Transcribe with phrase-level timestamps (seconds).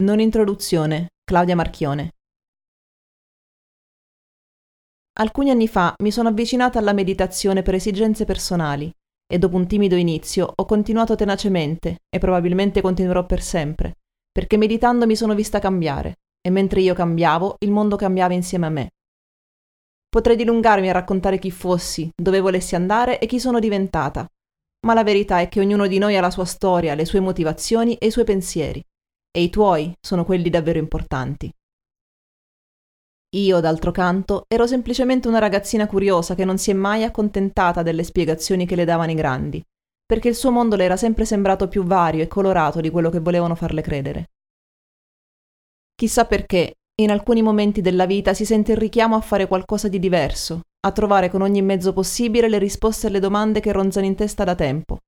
[0.00, 2.12] Non introduzione, Claudia Marchione.
[5.18, 8.90] Alcuni anni fa mi sono avvicinata alla meditazione per esigenze personali
[9.30, 13.98] e dopo un timido inizio ho continuato tenacemente e probabilmente continuerò per sempre,
[14.32, 18.70] perché meditando mi sono vista cambiare e mentre io cambiavo il mondo cambiava insieme a
[18.70, 18.90] me.
[20.08, 24.26] Potrei dilungarmi a raccontare chi fossi, dove volessi andare e chi sono diventata,
[24.86, 27.96] ma la verità è che ognuno di noi ha la sua storia, le sue motivazioni
[27.96, 28.82] e i suoi pensieri
[29.30, 31.52] e i tuoi sono quelli davvero importanti.
[33.36, 38.02] Io, d'altro canto, ero semplicemente una ragazzina curiosa che non si è mai accontentata delle
[38.02, 39.62] spiegazioni che le davano i grandi,
[40.04, 43.20] perché il suo mondo le era sempre sembrato più vario e colorato di quello che
[43.20, 44.30] volevano farle credere.
[45.94, 50.00] Chissà perché, in alcuni momenti della vita si sente il richiamo a fare qualcosa di
[50.00, 54.42] diverso, a trovare con ogni mezzo possibile le risposte alle domande che ronzano in testa
[54.42, 54.98] da tempo,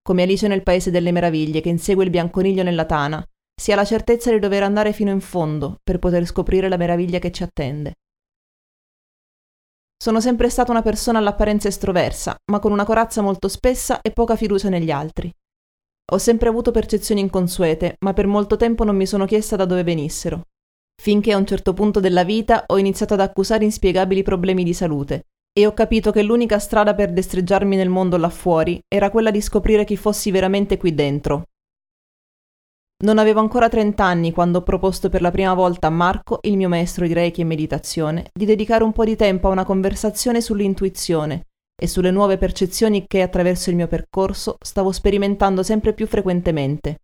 [0.00, 3.22] come Alice nel Paese delle Meraviglie che insegue il bianconiglio nella tana
[3.58, 7.18] si ha la certezza di dover andare fino in fondo per poter scoprire la meraviglia
[7.18, 7.94] che ci attende.
[10.00, 14.36] Sono sempre stata una persona all'apparenza estroversa, ma con una corazza molto spessa e poca
[14.36, 15.28] fiducia negli altri.
[16.12, 19.82] Ho sempre avuto percezioni inconsuete, ma per molto tempo non mi sono chiesta da dove
[19.82, 20.42] venissero.
[21.02, 25.24] Finché a un certo punto della vita ho iniziato ad accusare inspiegabili problemi di salute
[25.52, 29.40] e ho capito che l'unica strada per destreggiarmi nel mondo là fuori era quella di
[29.40, 31.42] scoprire chi fossi veramente qui dentro,
[33.04, 36.56] non avevo ancora 30 anni quando ho proposto per la prima volta a Marco, il
[36.56, 40.40] mio maestro di Reiki e meditazione, di dedicare un po' di tempo a una conversazione
[40.40, 41.44] sull'intuizione
[41.80, 47.02] e sulle nuove percezioni che attraverso il mio percorso stavo sperimentando sempre più frequentemente.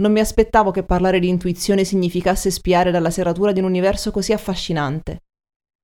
[0.00, 4.32] Non mi aspettavo che parlare di intuizione significasse spiare dalla serratura di un universo così
[4.32, 5.24] affascinante.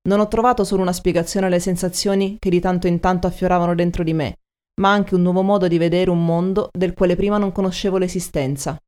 [0.09, 4.05] Non ho trovato solo una spiegazione alle sensazioni che di tanto in tanto affioravano dentro
[4.05, 4.37] di me,
[4.81, 8.79] ma anche un nuovo modo di vedere un mondo del quale prima non conoscevo l'esistenza.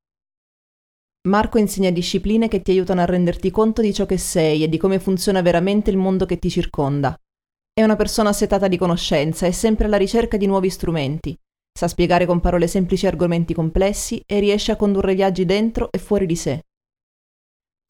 [1.28, 4.78] Marco insegna discipline che ti aiutano a renderti conto di ciò che sei e di
[4.78, 7.16] come funziona veramente il mondo che ti circonda.
[7.72, 11.36] È una persona assetata di conoscenza, è sempre alla ricerca di nuovi strumenti,
[11.72, 16.26] sa spiegare con parole semplici argomenti complessi e riesce a condurre viaggi dentro e fuori
[16.26, 16.62] di sé.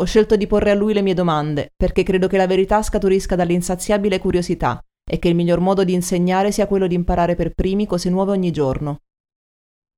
[0.00, 3.34] Ho scelto di porre a lui le mie domande, perché credo che la verità scaturisca
[3.34, 7.86] dall'insaziabile curiosità e che il miglior modo di insegnare sia quello di imparare per primi
[7.86, 8.98] cose nuove ogni giorno.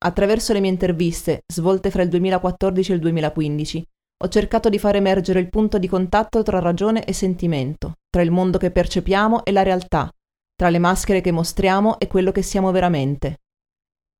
[0.02, 3.84] Attraverso le mie interviste, svolte fra il 2014 e il 2015,
[4.22, 8.30] ho cercato di far emergere il punto di contatto tra ragione e sentimento, tra il
[8.30, 10.10] mondo che percepiamo e la realtà,
[10.54, 13.38] tra le maschere che mostriamo e quello che siamo veramente.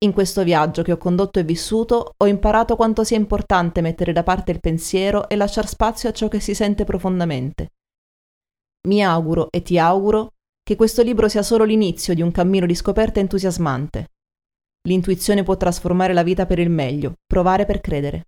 [0.03, 4.23] In questo viaggio che ho condotto e vissuto, ho imparato quanto sia importante mettere da
[4.23, 7.73] parte il pensiero e lasciare spazio a ciò che si sente profondamente.
[8.87, 10.31] Mi auguro e ti auguro
[10.71, 14.05] che questo libro sia solo l'inizio di un cammino di scoperta entusiasmante.
[14.87, 18.27] L'intuizione può trasformare la vita per il meglio, provare per credere.